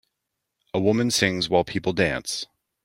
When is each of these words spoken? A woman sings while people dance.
A 0.73 0.79
woman 0.79 1.11
sings 1.11 1.47
while 1.47 1.63
people 1.63 1.93
dance. 1.93 2.47